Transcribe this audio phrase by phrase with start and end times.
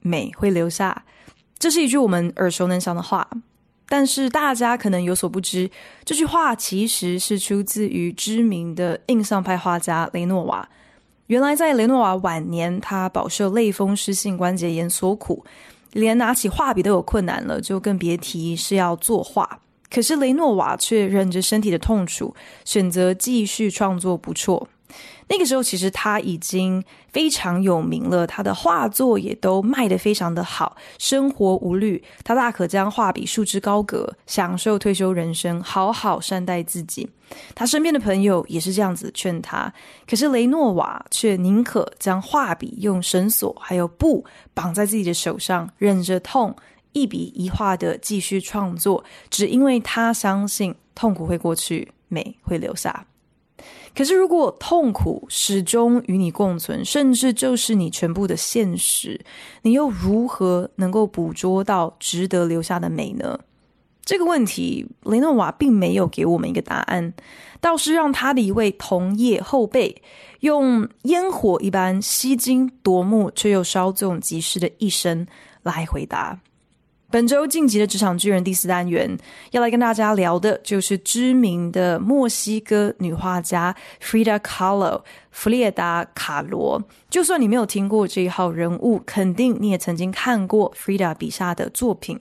[0.00, 1.04] 美会留下。
[1.58, 3.28] 这是一句我们耳熟能详的话，
[3.88, 5.70] 但是大家可能有所不知，
[6.04, 10.68] 这句话其实是出自于知名的印象派画家雷诺瓦。
[11.26, 15.44] 原来在雷诺瓦晚年，他饱受类风湿性关节炎所苦，
[15.92, 19.60] 连拿起画笔都有困难了，就更别提是要作画。
[19.90, 24.68] 可是雷诺瓦却忍着身体的痛楚，选择继续创作，不辍。
[25.28, 37.08] 那个时候，其实他已经非常有名了，他的画作也都卖得非常的好，生活无虑，他大可将画笔束之高阁，享受退休人生，好好善待自己。
[37.54, 39.70] 他身边的朋友也是这样子劝他，
[40.08, 46.56] 可是雷诺瓦却宁可将画笔用绳索还有布绑在自己的手上，忍着痛，
[46.92, 53.04] 一笔一画的继续创作，只因为他相信痛苦会过去，美会留下。
[53.98, 59.20] 可是，如果痛苦始终与你共存，甚至就是你全部的现实，
[59.62, 63.40] 你又如何能够捕捉到值得留下的美呢？
[64.04, 67.12] 这个问题，雷诺瓦并没有给我们一个答案，
[67.60, 70.00] 倒是让他的一位同业后辈
[70.42, 75.26] 用烟火一般吸睛夺目却又稍纵即逝的一生
[75.64, 76.38] 来回答。
[77.10, 79.16] 本周晋级的职场巨人第四单元，
[79.52, 86.82] 要来跟大家聊的就是知名的墨西哥女画家 Frida Kahlo 弗列达·卡罗。
[87.08, 92.20] 就算你没有听过这一号人物，肯定你也曾经看过 Frida 笔下的作品。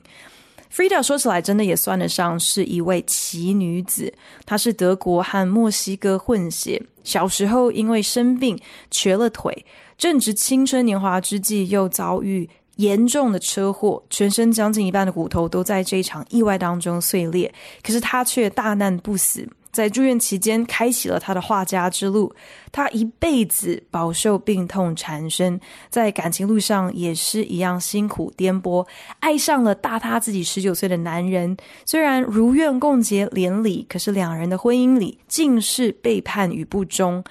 [0.74, 4.14] Frida 说起来，真的也算得上是一位奇女子。
[4.46, 8.58] 她是德国和墨西哥混血，小时候因为生病
[8.90, 9.66] 瘸了腿，
[9.97, 12.50] 正值青春年华之际，又遭遇。
[12.78, 17.54] 严重的车祸，全身将近一半的骨头都在这一场意外当中碎裂。
[17.84, 22.34] 可是他却大难不死，在住院期间开启了他的画家之路。
[22.72, 28.86] 他一辈子饱受病痛缠身，在感情路上也是一样辛苦颠簸，
[29.20, 31.58] 爱上了大他自己十九岁的男人。
[31.86, 37.24] 虽然如愿共结连理，可是两人的婚姻里尽是背叛与不忠。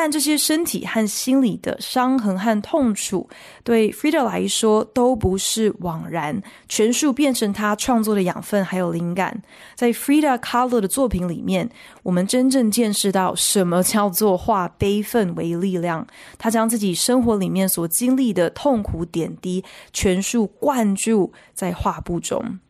[0.00, 3.28] 但这些身体和心理的伤痕和痛楚，
[3.64, 9.42] 对 Frida 来说都不是枉然，全数变成他创作的养分还有灵感。
[9.74, 11.68] 在 Frida Kahlo 的作品里面，
[12.04, 16.06] 我们真正见识到什么叫做化悲愤为力量。
[16.38, 22.60] 他将自己生活里面所经历的痛苦点滴，全数灌注在画布中。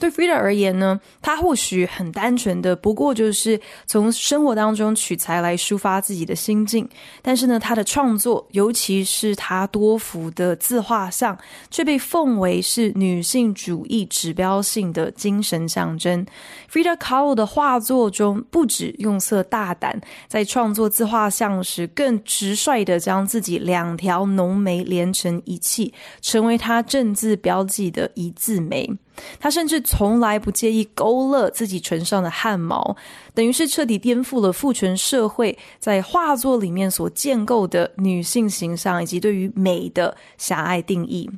[0.00, 6.88] 对 Frida 而言呢，他或许很单纯的，不过就是从生活当中取材来抒发自己的心境。
[7.20, 11.36] 但是呢，他的创作，尤其是他多幅的自画像，
[11.70, 16.24] 却被奉为是女性主义指标性的精神象征。
[16.72, 28.90] Frida Kahlo 的画作中，不止用色大胆，在创作自画像时，更直率的将自己两条浓眉连成一气，成为他正字标记的一字眉。
[29.38, 32.96] 他甚至从来不介意勾勒自己唇上的汗毛，
[33.34, 41.30] 等于是彻底颠覆了父权社会在画作里面所建构的女性形象以及对于美的狭隘定义。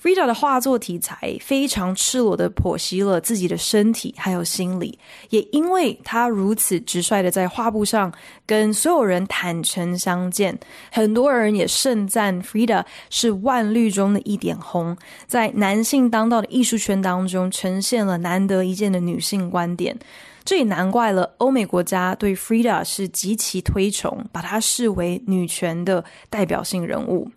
[0.00, 4.98] Frida 的画作题材非常赤裸地剖析了自己的身体还有心理，
[5.30, 8.12] 也因为她如此直率地在画布上
[8.46, 10.58] 跟所有人坦诚相见，
[10.92, 14.96] 很多人也盛赞 Frida 是万绿中的一点红，
[15.26, 19.98] 在男性当道的艺术圈当中呈现了难得一见的女性观点。
[20.44, 27.28] 这也难怪了，欧美国家对 Frida 是极其推崇，把她视为女权的代表性人物。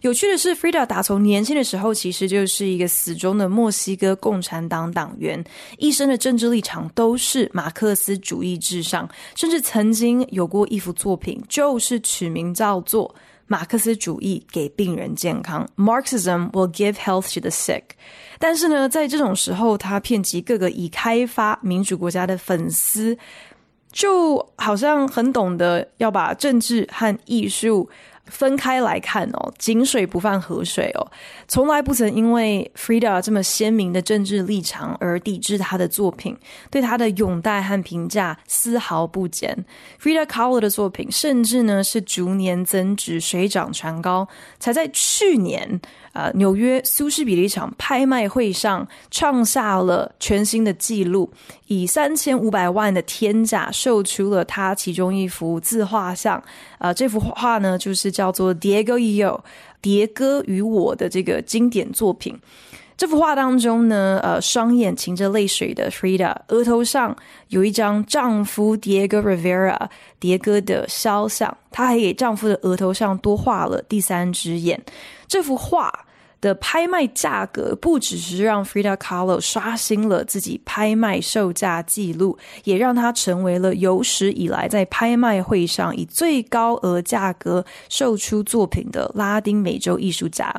[0.00, 5.42] 有趣的是，Frida 打从年轻的时候，其实就是一个死忠的墨西哥共产党党员，
[5.78, 13.08] 一生的政治立场都是马克思主义至上，甚至曾经有过一幅作品，就是取名叫做
[13.46, 17.82] 《马克思主义给病人健康》（Marxism will give health to the sick）。
[18.38, 23.16] 但是呢，在这种时候，他遍及各个已开发民主国家的粉丝，
[23.90, 27.88] 就好像很懂得要把政治和艺术。
[28.30, 31.10] 分开来看哦，井水不犯河水哦，
[31.46, 36.36] 从来不曾因为 Frida 这么鲜明的政治立场而抵制他的作品，
[36.70, 39.64] 对他的拥戴和评价丝毫不减。
[40.00, 44.28] Frida Kahlo 的作品甚至呢是逐年增值，水涨船高，
[44.58, 45.80] 才在去年，
[46.18, 51.30] 呃，纽约苏士比利场拍卖会上创下了全新的纪录，
[51.68, 56.42] 以三千五百万的天价售出了他其中一幅自画像。
[56.78, 59.44] 呃，这幅画呢，就是叫做 Diego y o
[59.80, 62.36] 迭戈与我的这个经典作品。
[62.96, 67.16] 这幅画当中呢，呃，双眼噙着泪水的 Frida，额头上
[67.50, 69.88] 有一张丈夫 Diego Rivera
[70.20, 74.82] 迭戈的肖像，她还给丈夫的额头上多画了第三只眼。
[75.28, 76.06] 这幅画
[76.40, 90.54] 的拍卖价格不只是让 Frida Kahlo 刷新了自己拍卖售价记录，也让她成为了有史以来在拍卖会上以最高额价格售出作品的拉丁美洲艺术家。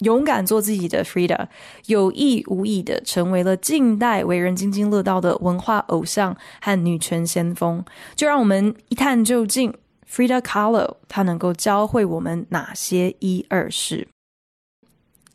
[0.00, 1.46] 勇敢做自己的 Frida，
[1.86, 7.82] 有意无意的成为了近代为人津津乐道的文化偶像和女权先锋。
[8.14, 9.72] 就让我们一探究竟
[10.06, 14.06] ，Frida Kahlo 她能够教会我们哪些一二事。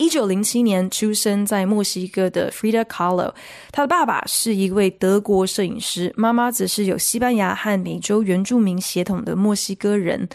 [0.01, 3.35] 一九零七年出生在墨西哥的 Frida Kahlo，
[3.71, 10.27] 他的爸爸是一位德国摄影师，妈妈则是有西班牙和美洲原住民血统的墨西哥人。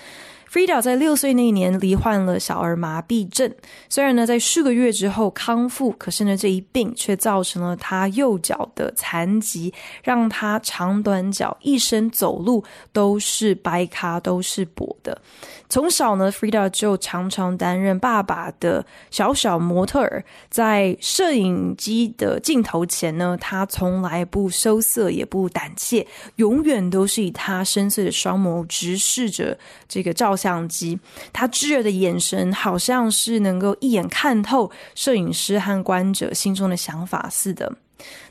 [0.57, 3.55] Frida 在六岁那年罹患了小儿麻痹症，
[3.91, 15.21] 虽然呢在数个月之后康复，可是呢这一病却造成了他右脚的残疾，让他长短脚一生走路都是掰咖，都是跛的。
[15.69, 26.07] 从小呢，Frida 就常常担任爸爸的小小模特儿，在摄影机的镜头前呢，他从来不羞涩，也不胆怯，
[26.37, 30.97] 永远都是以他深邃的双眸直视着这个照相相机。
[31.33, 37.73] 他炙热的眼神，好像是能够一眼看透摄影师和观者心中的想法似的。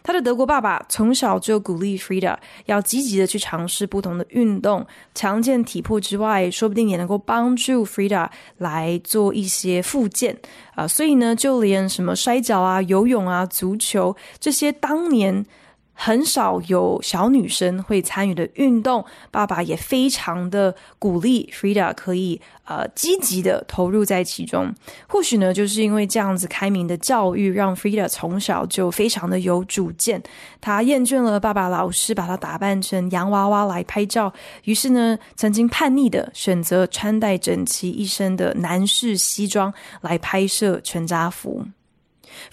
[0.01, 8.29] 他的德国爸爸从小就鼓励 Frida 要积极的去尝试不同的运动，强健体魄之外，说不定也能够帮助 Frida
[8.59, 10.37] 来做一些复健
[10.75, 10.87] 啊。
[10.87, 15.45] 所以呢，就连什么摔跤啊、游泳啊、足球这些当年。
[15.97, 24.71] 很少有小女生会参与的运动，爸爸也非常的鼓励 Frida 可以呃积极的投入在其中。
[25.07, 30.21] 或许呢，就是因为这样子开明的教育，让 Frida 从小就非常的有主见。
[30.59, 34.33] 她厌倦了爸爸老是把她打扮成洋娃娃来拍照，
[34.65, 41.65] 于是呢，曾经叛逆的选择穿戴整齐一身的男士西装来拍摄全家福。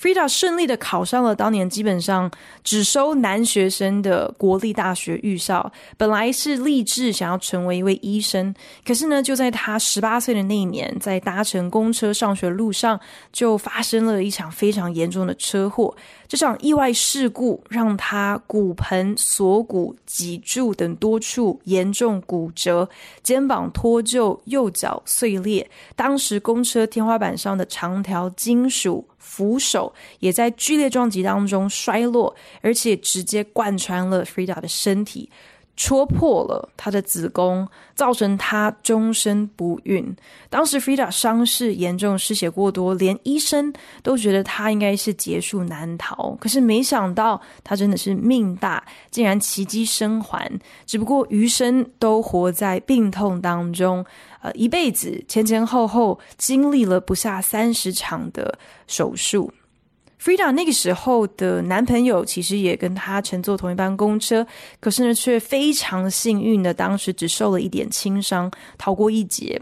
[0.00, 2.30] Frida 顺利的考上了当年基本上
[2.62, 8.54] 只收男学生的国立大学预校，本来是立志想要成为一位医生，
[8.84, 12.98] 可是呢，就在他十八岁的那一年，在搭乘公车上学路上，
[13.32, 15.94] 就发生了一场非常严重的车祸。
[16.32, 22.88] 这场意外事故让他骨盆、锁骨、脊柱等多处严重骨折，
[23.22, 25.70] 肩膀脱臼，右脚碎裂。
[25.94, 35.28] 当时公车天花板上的长条金属扶手也在剧烈撞击当中摔落，而且直接贯穿了 Frida 的身体。
[35.76, 40.14] 戳破了她的子宫，造成她终身不孕。
[40.50, 43.72] 当时 Frida 伤势严重，失血过多，连医生
[44.02, 46.36] 都觉得她应该是劫数难逃。
[46.40, 50.50] 可是没想到，她真的是命大，竟然奇迹生还。
[50.86, 54.04] 只不过余生都活在病痛当中，
[54.42, 59.52] 呃，一辈子前前后后经历了不下三十场的手术。
[60.22, 64.46] Frida 那个时候的男朋友其实也跟她乘坐同一班公车，
[64.78, 68.48] 可是呢，却非常幸运的，当时只受了一点轻伤，
[68.78, 69.60] 逃过一劫。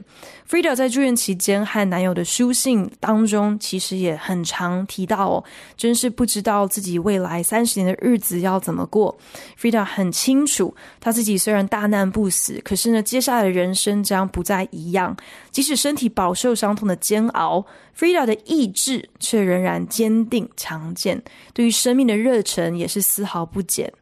[0.50, 5.44] Frida 在住院期间和男友的书信当中，其实也很常提到哦，
[5.76, 9.16] 真是不知道自己未来三十年的日子要怎么过。
[9.56, 15.16] Frida 很清楚，她自己虽然大难不死，可是呢，接下来的人生将不再一样。
[15.52, 17.64] 即使身体饱受伤痛的煎熬
[17.96, 21.22] ，Frida 的意志却仍然坚定强健，
[21.54, 23.92] 对于生命的热忱也是丝毫不减。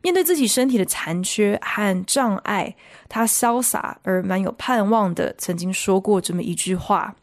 [0.00, 2.72] 面对自己身体的残缺和障碍，
[3.08, 7.16] 他潇洒而蛮有盼望的曾经说过这么一句话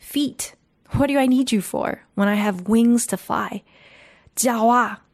[0.00, 0.50] ：“Feet,
[0.92, 3.62] what do I need you for when I have wings to fly？”
[4.36, 5.04] 脚啊，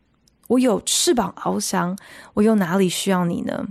[0.48, 1.96] 我有翅膀翱翔，
[2.34, 3.68] 我又哪里需要你呢？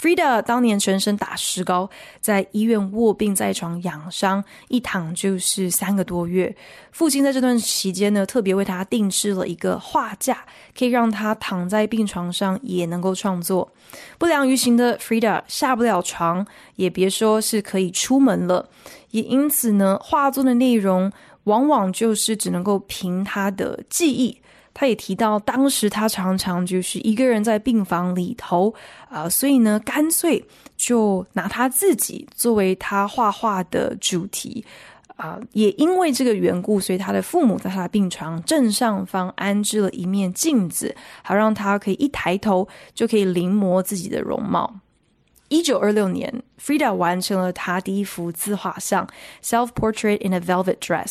[0.00, 1.88] Frida 当年全身打石膏，
[2.20, 6.54] 在医院卧病在床养伤，一躺就是三个多月。
[6.92, 10.44] 父亲在这段期间呢，特别为他定制了一个画架，
[10.78, 13.72] 可以让他躺在病床上也能够创作。
[14.18, 18.68] 不良于行的 Frida 下不了床，也别说是可以出门了。
[19.12, 21.10] 也因此呢，画作的内容
[21.44, 24.38] 往往就是只能够凭他的记忆。
[24.78, 28.74] 他也提到，当时他常常就是一个人在病房里头
[29.08, 30.44] 啊、所以呢，干脆
[30.76, 34.62] 就拿他自己作为他画画的主题
[35.16, 44.80] 啊、也因为这个缘故，所以他的父母在他的病床正上方安置了一面镜子，好让他可以一抬头就可以临摹自己的容貌。
[45.48, 49.06] 一九二六年，Frida 完成了他第一幅自画像
[49.42, 51.06] 《Self Portrait in a Velvet Dress》，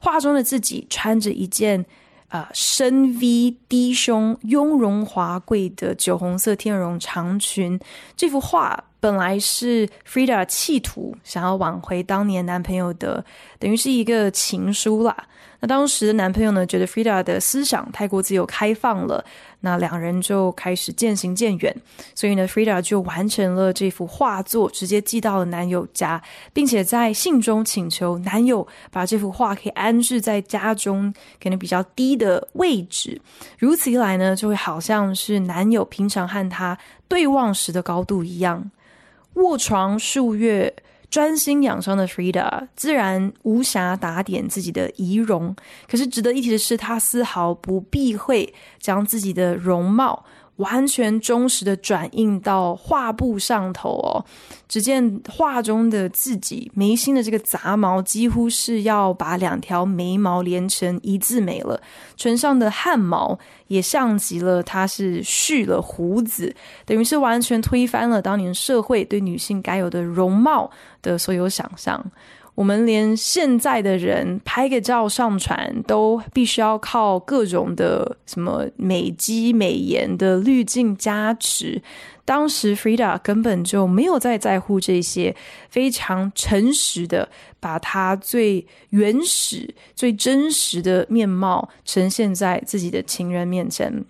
[0.00, 1.84] 画中的自己穿着一件。
[2.32, 7.78] 啊、深 V 低胸、雍容华贵的酒红色天鹅绒长裙，
[8.16, 13.22] 这幅画本来是 Frida 企图想要挽回当年男朋友的，
[13.58, 15.14] 等于是一个情书啦。
[15.62, 19.24] 那当时的男朋友呢，觉得 Frida 的思想太过自由开放了，
[19.60, 21.74] 那两人就开始渐行渐远。
[22.16, 26.20] 所以呢，Frida 就完成了这幅画作，直接寄到了男友家，
[26.52, 33.20] 并且在信中请求男友把这幅画可以安置在家中可能比较低的位置。
[33.56, 36.76] 如此一来呢，就会好像是男友平常和他
[37.06, 38.68] 对望时的高度一样。
[39.34, 40.74] 卧床数月。
[41.12, 45.54] 专心养伤的 Frida 自然无暇打点自己的仪容，
[45.86, 50.24] 可是值得一提的是，她丝毫不避讳将自己的容貌。
[50.56, 54.24] 完全忠实的转印到画布上头哦，
[54.68, 61.80] 只见画中的自己眉心的这个杂毛几乎是要把两条眉毛连成一字眉了，
[62.16, 63.36] 唇上的汗毛
[63.68, 66.54] 也像极了他是蓄了胡子，
[66.84, 70.70] 等于是完全推翻了当年社会对女性该有的容貌
[71.02, 72.02] 的所有想象。
[72.54, 81.80] 我们连现在的人拍个照上传都必须要靠各种的什么美肌美颜的滤镜加持，
[82.26, 85.34] 当时 Frida 根本就没有在在乎这些，
[85.70, 87.26] 非常诚实的
[87.58, 94.04] 把她最原始、最真实的面貌呈现在自己的情人面前。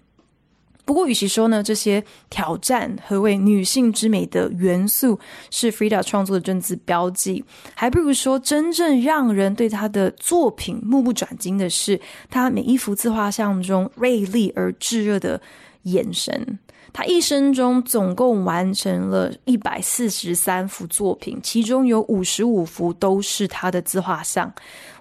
[0.84, 5.18] 不过，与其说呢，这些挑战何为女性之美的元素
[5.50, 15.40] 是 Frida 创作的正字标记，还不如说真正让人对她的作品目不转睛的是，她每一幅自画像中锐利而炙热的
[15.84, 16.58] 眼神。
[16.92, 24.52] 她一生中总共完成了一百四十三幅作品，其中有五十五幅都是她的自画像。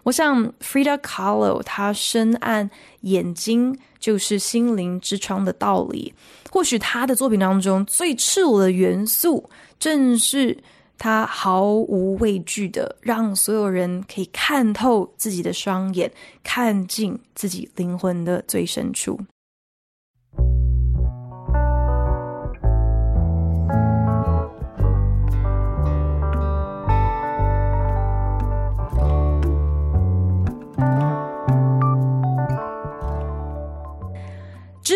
[0.04, 2.70] 我想，Frida Kahlo 她深谙
[3.02, 6.14] 眼睛就是心灵之窗的道理。
[6.52, 10.58] 或许他的作品当中最赤裸的元素，正是
[10.98, 16.12] 他毫无畏惧的让所有人可以看透自己的双眼，
[16.44, 19.18] 看尽自己灵魂的最深处。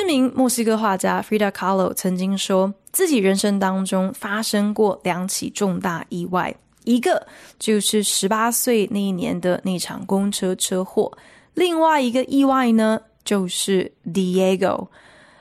[0.06, 7.26] 名墨西哥画家 Frida Kahlo 曾经说，自己人生当中发生过两起重大意外，一个
[7.60, 11.12] 就是十八岁那一年的那场公车车祸，
[11.54, 14.88] 另外一个意外呢，就是 Diego。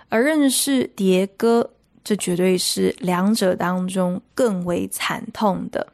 [0.08, 1.68] 而认识迭戈，
[2.04, 5.93] 这绝对是两者当中更为惨痛的。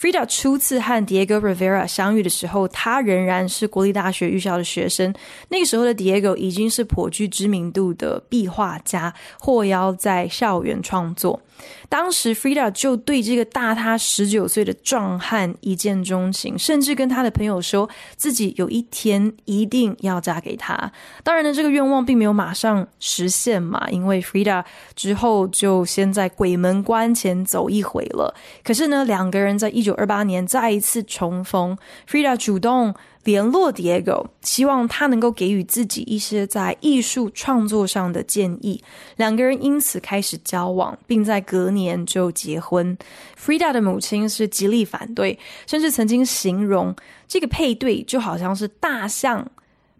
[0.00, 5.12] Frida 初次和 Diego Rivera 相遇的时候，他仍然是国立大学预校的学生。
[5.48, 11.40] 那个时候的 Diego 已经是颇具知名度的壁画家，获邀在校园创作。
[11.88, 20.92] 当时 Frida 就对这个大他十九岁的壮汉一见钟情，甚至跟他的朋友说自己有一天一定要嫁给他。
[21.22, 24.64] 当然呢，这个愿望并没有马上实现嘛，因为 Frida
[24.94, 28.34] 之后就先在鬼门关前走一回了。
[28.62, 31.76] 可是呢，两个人在一九二八年再一次重逢
[32.08, 32.94] ，Frida 主动。
[33.22, 38.82] 联络 Diego，希望他能够给予自己一些在艺术创作上的建议。
[39.16, 42.96] 两个人因此开始交往，并在隔年就结婚。
[43.38, 46.96] Frida 的母亲是极力反对，甚至曾经形容
[47.28, 49.46] 这个配对就好像是大象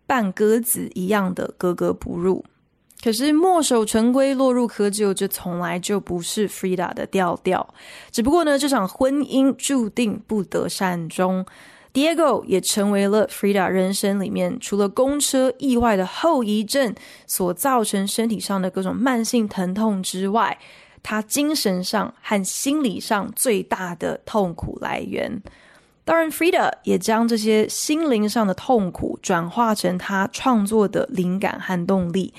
[0.07, 2.43] 扮鸽子一样的格格不入。
[3.03, 7.75] 可是墨守成规、落入窠臼，这从来就不是 Frida 的调调。
[8.11, 11.45] 只不过呢，这场婚姻注定不得善终。
[11.93, 16.95] Diego 也成为了 Frida 人生里面除了公车意外的后遗症
[17.27, 20.59] 所造成身体上的各种慢性疼痛之外，
[21.03, 25.43] 他精神上和心理上最大的痛苦来源。
[26.05, 32.33] 当然，Frida 也将这些心灵上的痛苦转化成他创作的灵感和动力。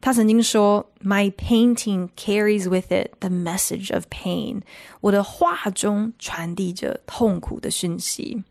[0.00, 4.62] 他曾经说：“My painting carries with it the message of pain。”
[5.02, 8.42] 我的画中传递着痛苦的讯息。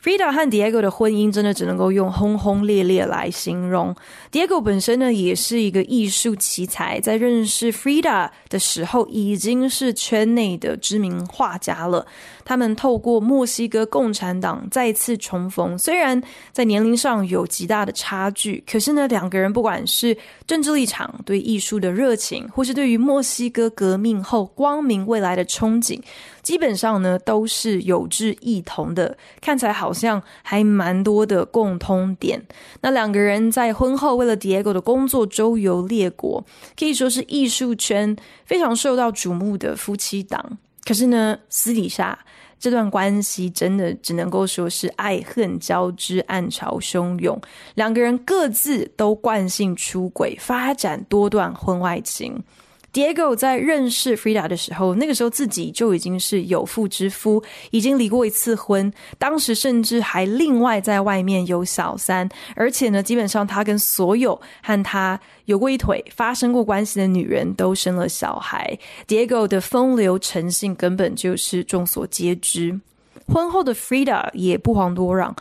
[0.00, 3.94] Frida 和 Diego 的婚姻真的只能够用轰轰烈烈来形容。
[4.30, 12.06] Diego 本身呢，也是一个艺术奇才，在认识 Frida 的时候，已经是圈内的知名画家了。
[12.44, 26.00] 他们透过墨西哥共产党再次重逢，虽然在年龄上有极大的差距，可是呢，两个人不管是政治立场、对艺术的热情，或是对于墨西哥革命后光明未来的憧憬。
[26.48, 32.42] 基本上呢，都是有志一同的，看起来好像还蛮多的共通点。
[32.80, 36.42] 那两个人在婚后为了 Diego 的工作周游列国，
[36.74, 40.56] 可以说是艺术圈非常受到瞩目的夫妻档。
[40.86, 42.18] 可是呢，私底下
[42.58, 47.38] 这段关系真的只能够说是爱恨交织，暗潮汹涌。
[47.74, 52.42] 两个人各自都惯性出轨，发展多段婚外情。
[52.92, 68.76] Diego 在认识 Frida 的时候，那个时候自己就已经是有妇之夫，已经离过一次婚，当时甚至还另外在外面有小三，而且呢，基本上他跟所有和他有过一腿、发生过关系的女人都生了小孩。
[69.06, 72.80] Diego 的风流成性根本就是众所皆知，
[73.26, 75.36] 婚后的 Frida 也不遑多让。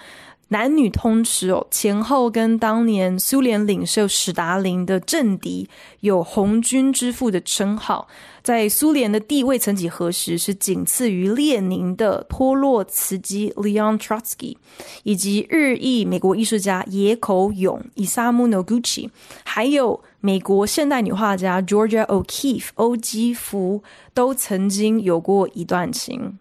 [0.50, 5.68] 男女通吃哦，前后跟当年苏联领袖史达林的政敌
[6.00, 8.08] 有“红军之父”的称号，
[8.42, 14.56] 在苏联的地位曾几何时是仅次于列宁的托洛茨基 （Leon Trotsky）
[15.04, 19.10] 以及日裔美国艺术家野口勇 （Isamu Noguchi），
[19.44, 26.40] 还有美国现代女画家 Georgia O'Keeffe 欧基芙，都曾经有过一段情。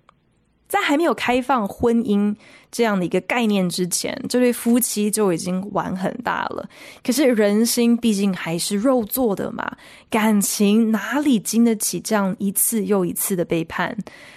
[0.69, 2.35] 在还没有开放婚姻
[2.73, 6.69] 这样的一个概念之前，这对夫妻就已经玩很大了。
[7.05, 9.77] 可是人心毕竟还是肉做的嘛，
[10.11, 13.97] 感情哪里经得起这样一次又一次的背叛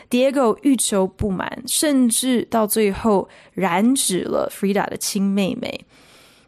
[0.10, 5.86] ？Diego 欲求不满，甚至到最后染指了 Frida 的亲妹妹。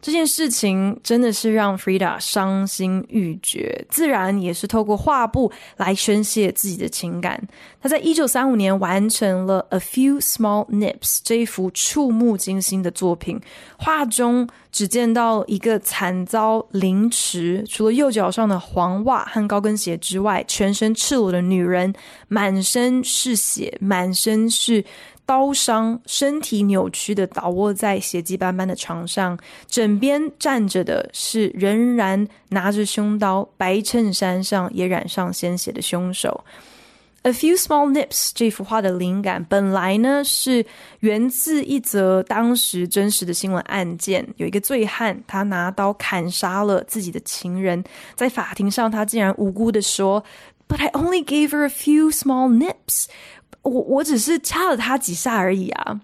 [0.00, 7.40] 这件事情真的是让 Frida 伤心欲绝，自然也是透过画布来宣泄自己的情感。
[7.82, 13.40] 他在一九三五年完成了《A Few Small Nips》这一幅触目惊心的作品。
[13.76, 21.92] 画中只见到一个惨遭凌迟，除了右脚上的黄袜和高跟鞋之外，全身赤裸的女人，
[22.28, 24.84] 满身是血，满身是。
[25.24, 36.44] 刀伤，身体扭曲的倒卧在血迹斑斑的床上，枕边站着的是仍然拿着凶刀、白衬衫上也染上鲜血的凶手。
[37.22, 40.66] A few small nips 这幅画的灵感本来呢是
[41.00, 47.84] 源自一则当时真实的新闻案件，有一个醉汉他拿刀砍杀了自己的情人，
[48.16, 50.24] 在法庭上他竟然无辜的说
[50.66, 53.06] ：“But I only gave her a few small nips。”
[53.62, 56.00] 我我只是掐了他几下而已啊，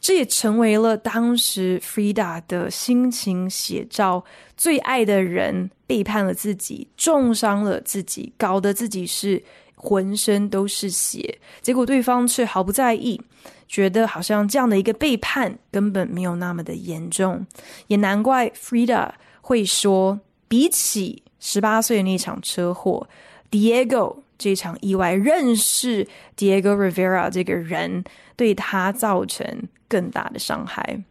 [0.00, 4.24] 这也成为了当时 Frida 的心情写照。
[4.56, 9.42] 最爱的人背叛了自己，重伤了自己，搞得自己是
[9.86, 13.20] 浑身都是血，结果对方却毫不在意，
[13.68, 17.46] 觉得好像这样的一个背叛根本没有那么的严重。
[17.86, 20.18] 也难怪 Frida 会说，
[20.48, 23.08] 比起十八岁的那场车祸
[23.50, 24.16] ，Diego。
[24.38, 28.04] 这场意外认识 Diego Rivera 这个人，
[28.36, 31.02] 对他造成更大的伤害。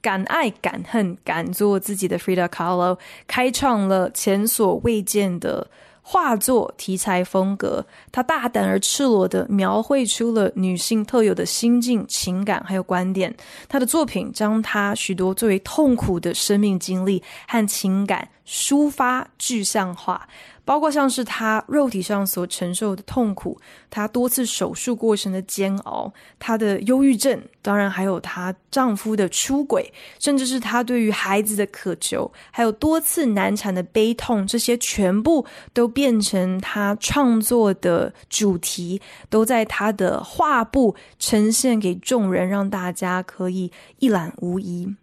[0.00, 5.68] 敢爱敢恨敢做自己的 Frida Kahlo，开创了前所未见的
[6.10, 7.84] 画作题材风格。
[8.10, 13.36] 他大胆而赤裸地描绘出了女性特有的心境、情感还有观点。
[13.68, 20.26] 他的作品将他许多最为痛苦的生命经历和情感抒发具象化。
[20.68, 39.00] 包括像是她肉体上所承受的痛苦，她多次手术过程的煎熬，她的忧郁症，当然还有她丈夫的出轨，甚至是她对于孩子的渴求，还有多次难产的悲痛，这些全部都变成她创作的主题，
[39.30, 44.94] 都在她的画布呈现给众人，让大家可以一览无遗。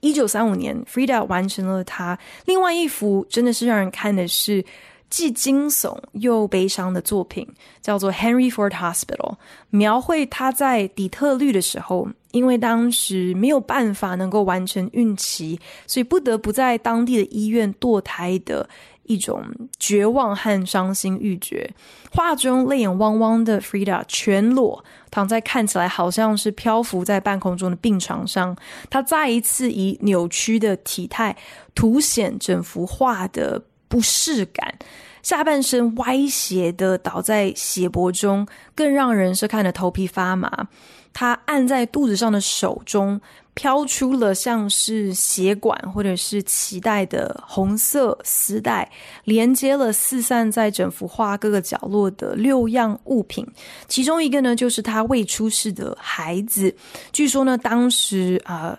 [0.00, 4.62] 一九三五年，Frida 完成了她另外一幅，真的是让人看的是。
[5.10, 7.46] 既惊悚又悲伤的作品，
[7.80, 9.32] 叫做《Henry Ford Hospital》，
[9.70, 18.68] 描绘他在底特律的时候，因为当时没有办法能够完成孕期，所以不得不在当地的医院堕胎的
[19.04, 19.42] 一种
[19.78, 21.70] 绝望和伤心欲绝。
[22.10, 28.54] 画中泪眼汪汪的 Frida 全裸躺在看起来好像是漂浮在半空中的病床上，
[28.90, 31.34] 她再一次以扭曲的体态
[31.74, 34.78] 凸显整幅画的不适感，
[35.22, 40.68] 下半身歪斜的倒在血泊中，更让人是看得头皮发麻。
[41.14, 43.20] 他按在肚子上的手中
[43.54, 48.88] 飘出了像是血管或者是脐带的红色丝带，
[49.24, 53.44] 连接了四散在整幅画各个角落的六样物品。
[53.88, 56.72] 其中一个呢，就是他未出世的孩子。
[57.10, 58.78] 据说呢，当时啊。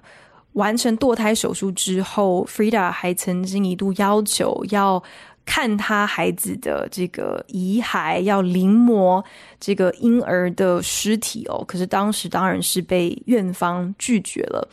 [0.53, 5.01] 完成堕胎手术之后，Frida 还曾经一度要求要
[5.45, 9.23] 看他孩子的这个遗骸，要临摹
[9.59, 11.63] 这个婴儿的尸体哦。
[11.67, 14.67] 可是当时当然是被院方拒绝了。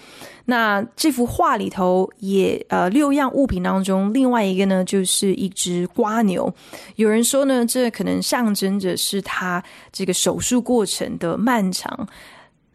[0.44, 6.52] 那这幅画里头也呃六样物品当中，另外一个呢就是一只瓜牛。
[6.96, 9.62] 有人说呢，这可能象征着是他
[9.92, 12.08] 这个手术过程的漫长。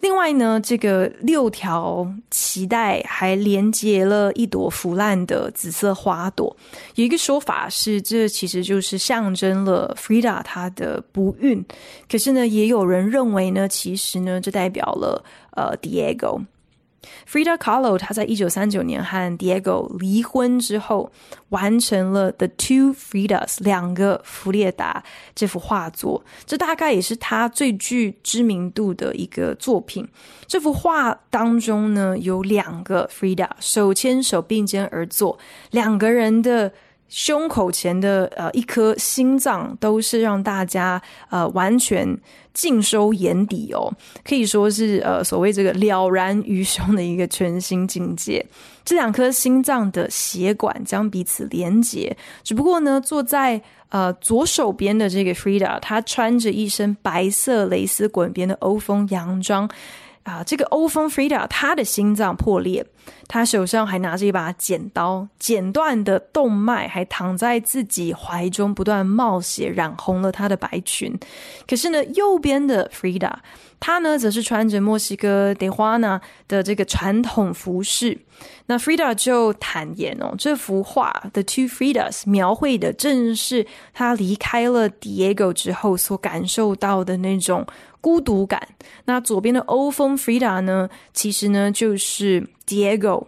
[0.02, 6.56] 另外呢，这个六条脐带还连接了一朵腐烂的紫色花朵。
[6.96, 11.64] 有一个说法是，这其实就是象征了 Frida 她的不孕。
[12.10, 16.42] 可是呢，也有人认为呢，其实呢，这代表了呃 Diego。
[17.30, 21.12] Frida Kahlo，她在一九三九年和 Diego 离婚之后，
[21.50, 30.08] 完成了《The Two Fridas》两个弗列达这幅画作，这大概也是她最具知名度的一个作品。
[30.48, 35.38] 这幅画当中呢，有两个 Frida 手牵手并肩而坐，
[35.72, 36.72] 两个人的。
[37.12, 42.18] 胸口前的呃一颗心脏都是让大家呃完全
[42.54, 43.94] 尽收眼底哦，
[44.24, 48.44] 可以说是呃所谓这个了然于胸的一个全新境界。
[48.86, 59.70] 这两颗心脏的血管将彼此连接，只不过呢，坐在呃左手边的这个 Frida，她穿着一身白色蕾丝滚边的欧风洋装。
[60.24, 62.86] 啊，这个欧风 Frida，她的心脏破裂，
[63.28, 71.18] 他手上还拿着一把剪刀，剪断的动脉还躺在自己怀中，不断冒血，染红了他的白裙。
[71.68, 73.34] 可是呢，右边的 Frida，
[73.80, 78.20] 她呢，则是穿着墨西哥蒂花呢的这个传统服饰。
[78.68, 87.66] 那 Frida 就坦言哦，这幅画 The Two Fridas 描绘的正是他离开了 Diego 之后所感受到的那种。
[88.02, 88.68] 孤独感。
[89.06, 90.90] 那左边的欧风 Frida 呢？
[91.14, 93.28] 其实呢，就是 Diego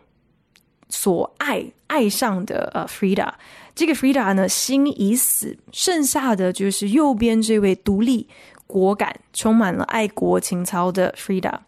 [0.89, 3.33] 所爱爱上的呃 Frida。
[3.75, 8.27] 这个 Frida 呢，心已死，剩下的就是右边这位独立、
[8.67, 11.59] 果敢、充满了爱国情操的 Frida。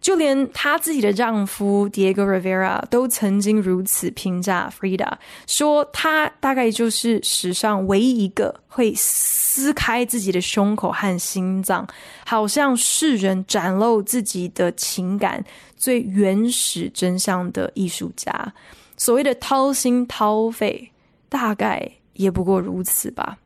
[0.00, 5.12] 就连她自己的丈夫 Diego Rivera 都曾经如此评价 Frida，
[5.46, 11.86] 说她大概就是史上唯一一个会撕开自己的胸口和心脏，
[12.24, 15.44] 好向世人展露自己的情感
[15.76, 18.54] 最原始真相的艺术家。
[18.96, 20.90] 所谓的掏心掏肺，
[21.28, 23.38] 大概也不过如此吧。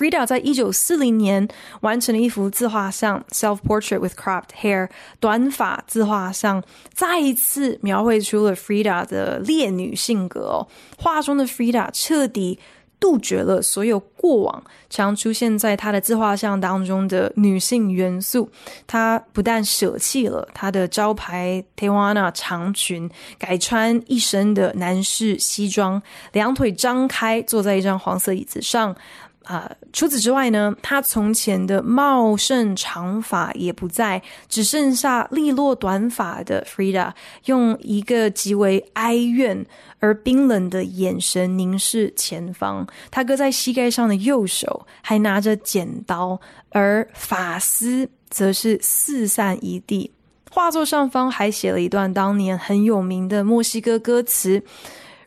[0.00, 1.46] Frida 在一九四零年
[1.82, 4.86] 完成了一幅自画像《Self Portrait with Cropped Hair》
[5.20, 10.66] 短发自画像，再一次描绘出了 Frida 的烈女性格哦。
[10.96, 12.58] 画中的 Frida 彻底
[12.98, 18.50] 杜绝了所有过往常出现在她的自画像当中的女性元素。
[18.86, 26.00] 她不但舍弃了她的招牌 Tehuana 长裙，改穿一身的男士西装，
[26.32, 28.96] 两腿张开坐在一张黄色椅子上。
[29.44, 37.12] 啊、除此之外呢，他从前的茂盛长发也不在，只剩下利落短发的 Frida，
[37.46, 39.66] 用一个极为哀怨
[39.98, 42.86] 而冰冷的眼神凝视前方。
[43.10, 50.12] 他搁在膝盖上的右手还拿着剪刀，而发丝则是四散一地。
[50.52, 54.62] 画作上方还写了一段当年很有名的墨西哥歌词。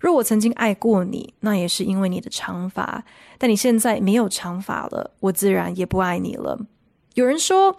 [0.03, 3.01] 若我曾经爱过你，那也是因为你的长发。
[3.37, 6.59] 但你现在没有长发了，我自然也不爱你了。
[7.13, 7.73] 有人说，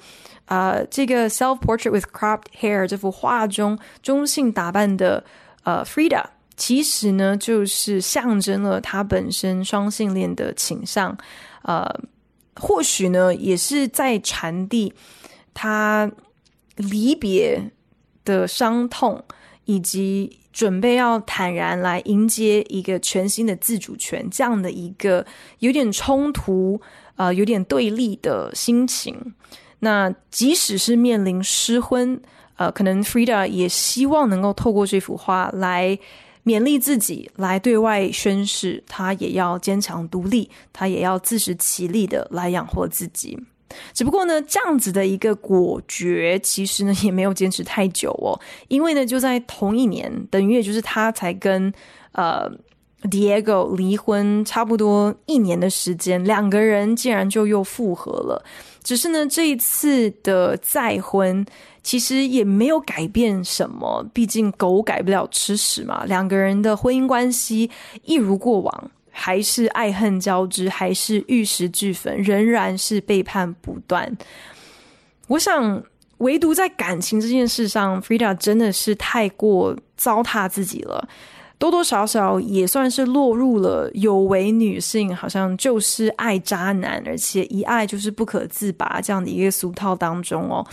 [0.46, 5.22] 呃，这个 Self Portrait with Cropped Hair 这幅画中中性打扮的
[5.64, 6.24] 呃 Frida，
[6.56, 11.14] 其实呢就是象征了她本身双性恋的倾向。
[11.64, 11.86] 呃，
[12.58, 14.94] 或许呢也是在传递
[15.52, 16.10] 她
[16.76, 17.70] 离别
[18.24, 19.22] 的伤痛。
[19.64, 25.24] 以及准备要坦然来迎接一个全新的自主权，这样的一个
[25.58, 26.80] 有点冲突、
[27.16, 29.34] 呃，有点对立的心情。
[29.80, 32.20] 那即使是面临失婚，
[32.56, 35.98] 呃，可能 Frida 也希望能够透过这幅画来
[36.44, 43.38] 勉励自己，来对外宣誓，他也要坚强独立，他也要自食其力的来养活自己。
[43.92, 48.38] 只不过呢，这样子的一个果决，其实呢也没有坚持太久哦。
[48.68, 51.72] 因为呢，就在同一年，等于也就是他才跟
[52.12, 52.50] 呃
[53.02, 58.44] Diego 离婚差不多一年的时间，两个人竟然就又复合了。
[58.82, 61.44] 只是呢，这一次的再婚
[61.82, 66.04] 其实也没有改变什么，毕竟狗改不了吃屎嘛。
[66.04, 67.70] 两个人的婚姻关系
[68.04, 68.90] 一如过往。
[69.16, 74.12] 还是爱恨交织，还是玉石俱焚，仍然是背叛不断。
[75.28, 75.80] 我想，
[76.18, 81.08] 唯独在感情这件事上，Frida 真的是太过糟蹋自己了，
[81.58, 90.66] 多多少少也算是落入了有为女性好像就是爱渣男，而且一爱就是不可自拔这样的一个俗套当中哦。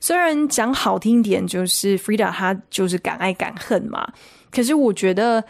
[0.00, 4.06] 虽然讲好听点，就是 Frida 她就是敢爱敢恨嘛，
[4.52, 5.42] 可是我觉得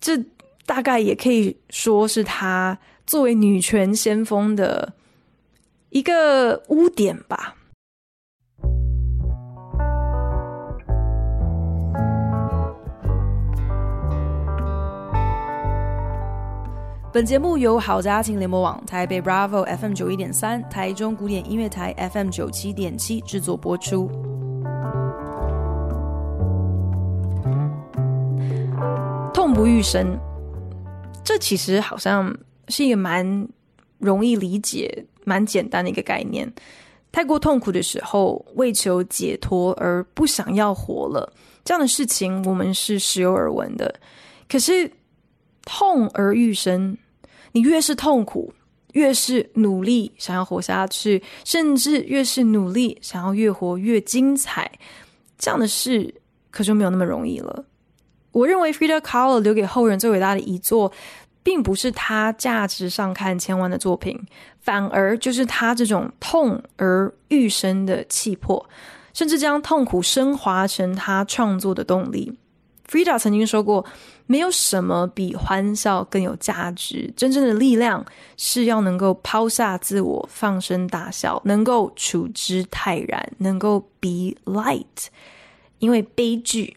[0.00, 0.18] 这。
[0.70, 4.92] 大概也可以说是她作为女权先锋的
[5.88, 7.56] 一个污点吧。
[17.12, 24.08] 本节目由好家庭联播网、台北 Bravo FM 九一点三、台中古典音乐台 FM 九七点七制作播出。
[29.34, 30.29] 痛不欲生。
[31.30, 33.48] 这其实好像是一个蛮
[33.98, 36.52] 容易理解、蛮简单的一个概念。
[37.12, 41.32] 太过痛苦的时候，为求解脱而不想要活了，
[41.64, 43.94] 这样的事情我们是时有耳闻的。
[44.48, 44.90] 可是
[45.64, 46.98] 痛而欲生，
[47.52, 48.52] 你越是痛苦，
[48.94, 54.68] 越是努力想要活下去，甚至越是努力想要越活越精彩，
[55.38, 56.12] 这样的事
[56.50, 57.66] 可就没有那么容易了。
[58.32, 60.92] 我认为 Frida Kahlo 留给后人最伟大的遗作，
[61.42, 64.18] 并不是他价值上看千万的作品，
[64.60, 68.64] 反而就是他这种痛而欲生的气魄，
[69.14, 72.36] 甚至将痛苦升华成他创作的动力。
[72.88, 73.86] Frida 曾经说过
[74.26, 78.04] ：“没有什么比欢笑更有价值，真正的力量
[78.36, 85.06] 是要能够抛下自我，放声大笑，能够处之泰然，能够 be light。
[85.78, 86.76] 因为悲剧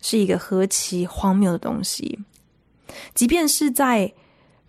[0.00, 2.18] 是一个何其荒谬的东西。”
[3.14, 4.12] 即便是在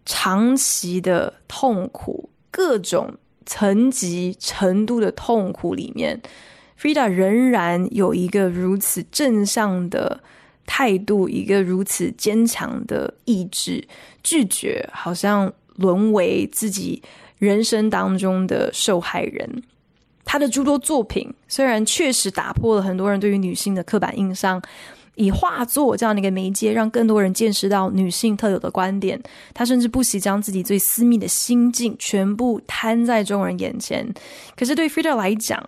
[0.06, 6.22] 长期的痛苦、各种层级程度的痛苦里面
[6.80, 10.22] ，Frida 仍然有一个如此正向的
[10.66, 13.88] 态度，一个如此坚强的意志，
[14.22, 17.02] 拒绝好像沦为自己
[17.38, 19.64] 人生当中的受害人。
[20.26, 24.62] 他的诸多作品虽然确实打破了很多人对于女性的刻板印象。
[25.16, 29.22] 以画作这样的一个媒介，让更多人见识到女性特有的观点。
[29.54, 34.12] 她甚至不惜将自己最私密的心境全部摊在众人眼前。
[34.56, 35.64] 可是对 Frida 来讲，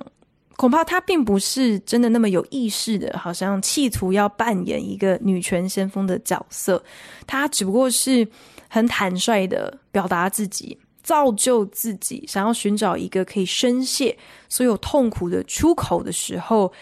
[0.56, 6.84] 恐怕她并不是真的那么有意识的，好像企图要扮演一个女权先锋的角色。
[7.28, 8.28] 她只不过是
[8.68, 14.18] 很坦率的表达自己，造就自己，想要寻找一个可以宣泄
[14.50, 16.74] 所有痛苦的出口的时候。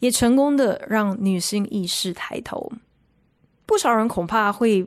[0.00, 2.72] 也成功的让女性意识抬头，
[3.64, 4.86] 不少人恐怕会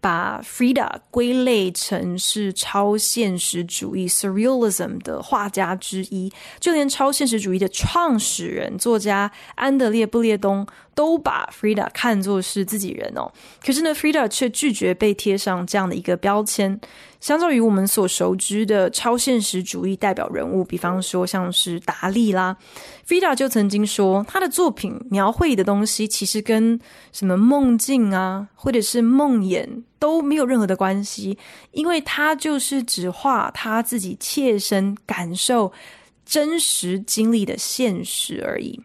[0.00, 13.30] 把 Frida 归类成是超现实主义 Surrealism 的画家之一，就连超现实主义的创始人作家安德烈布列东都把 Frida 看作是自己人哦。
[13.64, 16.80] 可是呢，Frida 却拒绝被贴上这样的一个标签。
[17.22, 22.56] 相较于我们所熟知的超现实主义代表人物，比方说像是达利啦
[23.06, 26.78] ，Fida 就曾经说，他的作品描绘的东西其实跟
[27.12, 29.64] 什么梦境啊，或者是梦魇
[30.00, 31.38] 都没有任何的关系，
[31.70, 35.72] 因为他就是只画他自己切身感受、
[36.26, 38.80] 真实经历的现实而已。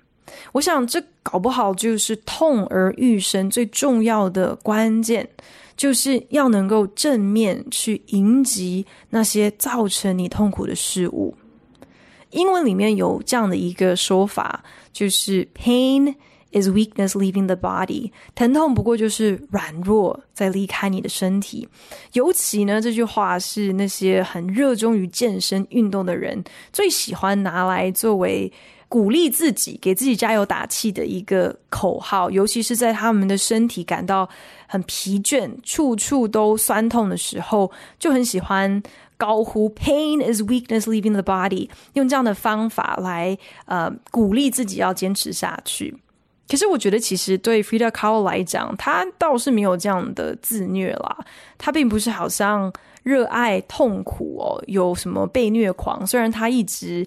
[0.52, 5.28] 我想，这搞不好就是痛而欲生最重要的关键。
[5.78, 11.36] 就是要能够正面去迎击那些造成你痛苦的事物。
[12.32, 16.14] 英文里面有这样的一个说法，就是 “pain
[16.52, 21.68] is weakness leaving the body”，疼痛不过就是软弱在离开你的身体。
[22.14, 28.52] 尤其呢，这句话是那些很热衷于健身运动的人最喜欢拿来作为
[28.90, 32.30] 鼓励自己、给自己加油打气的一个口号。
[32.30, 34.28] 尤其是在他们的身体感到
[34.68, 38.82] 很疲倦、处处都酸痛的时候，就很喜欢
[39.18, 45.96] 高呼 “Pain is weakness leaving the body”，用这样的方法来呃鼓励自己要坚持下去。
[46.50, 51.18] 可是我觉得，其实对 Frida Kahlo 来讲，他倒是没有这样的自虐啦。
[51.58, 52.72] 他并不是好像
[53.04, 56.08] 热爱痛苦哦，有什么被虐狂。
[56.08, 57.06] 虽然他一直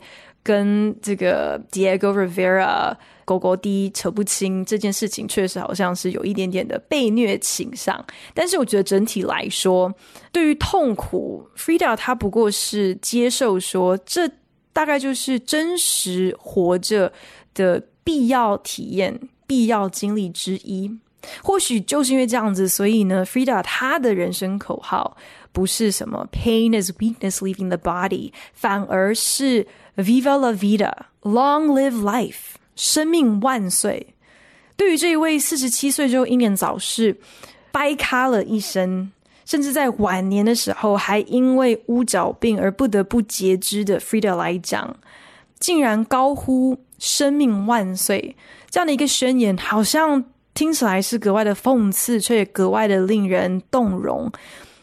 [0.51, 8.05] 跟这个 Diego Rivera 狗狗弟扯不清，这件事情确实好像是有一点点的被虐倾向。
[8.35, 9.95] 但是我觉得整体来说，
[10.33, 14.29] 对于痛苦，Frida 他不过是接受说，这
[14.73, 17.13] 大概就是真实活着
[17.55, 17.83] 的。
[18.03, 20.91] 必要体验、必要经历之一，
[21.45, 25.17] 或许就是因为这样子，所以呢，Frida 她的人生口号
[25.53, 29.65] 不是什么 “Pain is weakness leaving the body”，反而是
[30.03, 34.15] “Viva la vida”，“Long live life”，生命万岁。
[34.77, 37.17] 对于这一位四十七岁就英年早逝、
[37.71, 39.11] 掰咖了一生，
[39.45, 44.97] 甚至在晚年的时候还因为乌角病而不得不截肢的 Frida 来讲，
[45.59, 46.79] 竟然高呼。
[47.03, 48.37] 生命万岁！
[48.69, 54.31] 这样的一个宣言，好像听起来是格外的讽刺，却也格外的令人动容。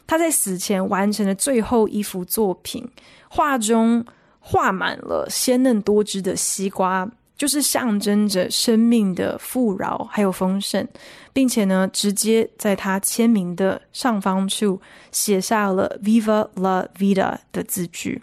[0.07, 2.83] 他在死前完成的最后一幅作品，
[3.29, 4.03] 画中
[4.49, 7.05] 画满了鲜嫩多汁的西瓜，
[7.35, 10.87] 就是象征着生命的富饶还有丰盛，
[11.33, 14.79] 并且呢，直接在他签名的上方处
[15.11, 18.21] 写下了 “Viva la vida” 的字句。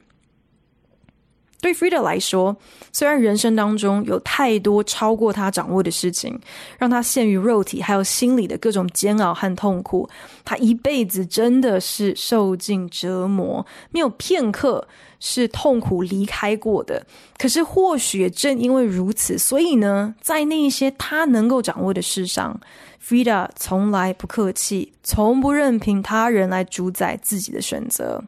[1.65, 2.55] 对 Frida 来说，
[2.93, 6.39] 虽然人生当中有太多超过他掌握的事情，
[6.77, 10.07] 让他陷于肉体还有心理的各种煎熬和痛苦，
[10.45, 14.87] 他一辈子真的是受尽折磨，没有片刻
[15.19, 17.07] 是痛苦离开过的。
[17.39, 22.61] 可是，或许也正因为如此，所以呢，在那一些他能够掌握的事上
[23.03, 28.23] ，Frida 从来不客气，从不任凭他人来主宰自己的选择。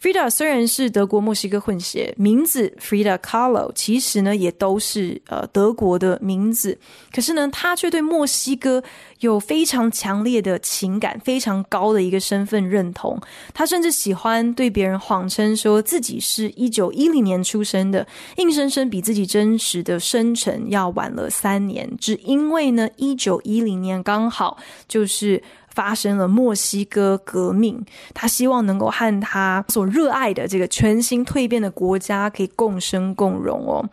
[0.00, 6.76] Frida 虽然是德国墨西哥混血，名字 Frida Kahlo 其实呢也都是呃德国的名字，
[7.12, 8.82] 可是呢，他却对墨西哥
[9.20, 13.16] 有非常强烈的情感，非常高的一个身份认同。
[13.54, 18.06] 他甚至喜欢对别人谎称说自己是一九一零年出生的，
[18.38, 25.40] 硬生生比自己真实的生辰要晚了三年，只因为呢，一九一零年刚好就是。
[25.74, 33.88] 发生了墨西哥革命，他希望能够和他所热爱的这个全新蜕变的国家可以共生共荣哦。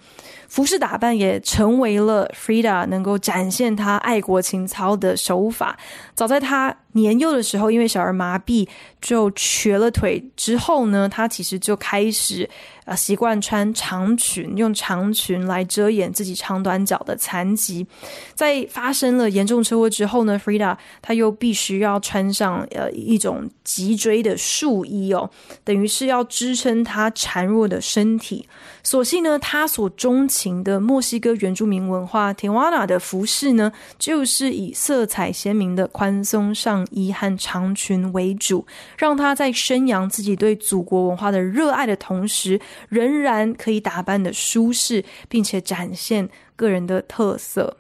[0.49, 5.77] 服饰打扮也成为了 Frida 能够展现他爱国情操的手法。
[6.13, 8.67] 早在他年幼的时候，因为小儿麻痹
[8.99, 12.49] 就瘸了腿之后呢，他其实就开始
[12.85, 17.85] 呃习惯穿长裙，用长裙来遮掩自己长短脚的残疾。
[18.33, 25.29] 在发生了严重车祸之后呢，Frida 他又必须要穿上呃一种脊椎的束衣哦，
[25.63, 28.49] 等于是要支撑他孱弱的身体。
[28.81, 38.65] 所幸呢，他所钟情的墨西哥原住民文化 Tehuana 的服饰呢，就是以色彩鲜明的宽松上衣和长裙为主，
[38.97, 47.75] 让他在宣扬自己对祖国文化的热爱的同时，仍然可以打扮的舒适，并且展现个人的特色。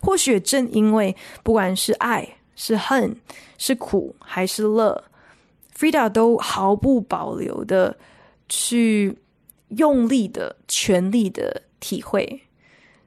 [0.00, 3.14] 或许正因为不管是爱、是恨、
[3.58, 5.04] 是苦还是乐
[5.76, 7.98] ，Frida 都毫不保留的
[8.48, 9.18] 去。
[9.76, 12.42] 用力的、全力的体会，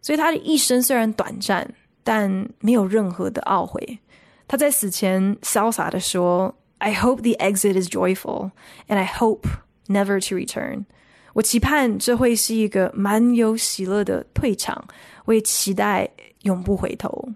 [0.02, 1.73] 所以他的一生虽然短暂，
[2.04, 3.99] 但没有任何的懊悔。
[4.47, 8.52] 他在死前潇洒的说：“I hope the exit is joyful,
[8.88, 9.47] and I hope
[9.88, 10.86] never to return。”
[11.34, 14.86] 我期盼这会是一个满有喜乐的退场，
[15.26, 16.10] 我也期待
[16.41, 17.30] 永不回头。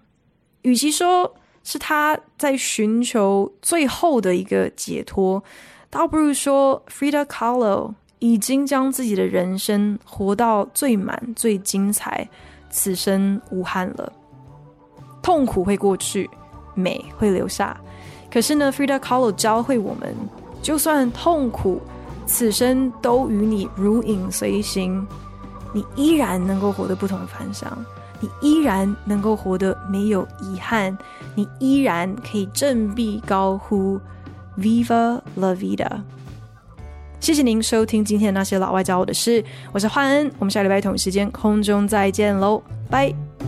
[0.62, 5.42] 与其说是他在寻求最后的一个解脱，
[5.90, 7.94] 倒不如说 Frida Kahlo。
[8.18, 12.28] 已经将自己的人生活到最满、最精彩，
[12.70, 14.12] 此生无憾了。
[15.22, 16.28] 痛苦会过去，
[16.74, 17.78] 美会留下。
[18.30, 20.14] 可是呢，Frida Kahlo 教会我们，
[20.62, 21.80] 就算痛苦，
[22.26, 25.06] 此生都与你如影随形，
[25.72, 27.84] 你依然能够活得不同凡响，
[28.20, 30.96] 你依然能够活得没有遗憾，
[31.34, 34.00] 你依然可以振臂高呼
[34.58, 35.86] “Viva la vida”。
[37.20, 43.47] 谢谢您收听今天的那些老外教我的事，我是焕恩，我们下礼拜同一时间空中再见喽，拜。